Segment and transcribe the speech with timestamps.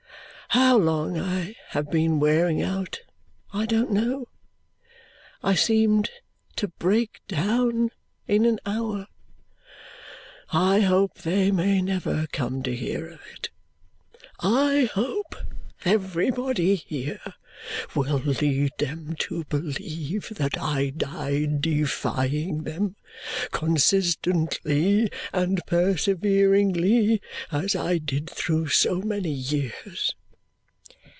[0.53, 2.99] How long I have been wearing out,
[3.53, 4.27] I don't know;
[5.41, 6.09] I seemed
[6.57, 7.91] to break down
[8.27, 9.07] in an hour.
[10.51, 13.49] I hope they may never come to hear of it.
[14.41, 15.37] I hope
[15.85, 17.21] everybody here
[17.95, 22.97] will lead them to believe that I died defying them,
[23.51, 27.21] consistently and perseveringly,
[27.53, 30.13] as I did through so many years."